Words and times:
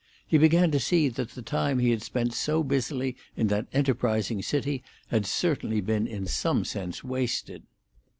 He 0.25 0.39
began 0.39 0.71
to 0.71 0.79
see 0.79 1.09
that 1.09 1.29
the 1.29 1.43
time 1.43 1.77
he 1.77 1.91
had 1.91 2.01
spent 2.01 2.33
so 2.33 2.63
busily 2.63 3.15
in 3.37 3.49
that 3.49 3.67
enterprising 3.71 4.41
city 4.41 4.81
had 5.09 5.27
certainly 5.27 5.79
been 5.79 6.07
in 6.07 6.25
some 6.25 6.65
sense 6.65 7.03
wasted. 7.03 7.61